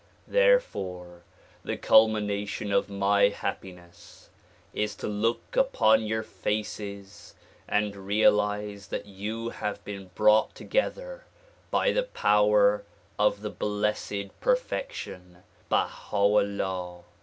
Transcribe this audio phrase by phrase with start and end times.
[0.27, 1.21] Therefore
[1.63, 4.31] the culmination of my happiness
[4.73, 7.35] is to look upon your faces
[7.67, 11.25] and realize that you have been brought together
[11.69, 12.83] by the power
[13.19, 17.03] of the Blessed Perfection Baiia 'Ullah.